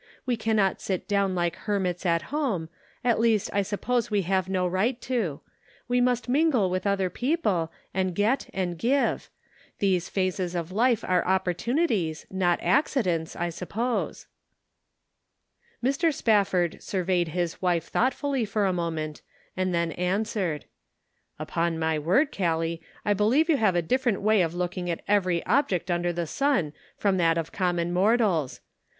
[0.25, 2.69] We can not sit down like hermits at home;
[3.03, 5.41] at least I suppose we have no right to;
[5.87, 9.29] we must mingle with other people, and get and give;
[9.77, 14.25] these phases of life are opportunities, not accidents, I suppose."
[15.81, 16.09] 102 The Pocket Measure.
[16.09, 16.17] Mr.
[16.17, 19.21] Spafford surveyed his wife thoughtfully for a moment,
[19.55, 20.65] and then answered:"
[21.37, 25.45] Upon my word, Gallic, I believe you have a different way of looking at every
[25.45, 28.61] object under the sun from that of common mortals.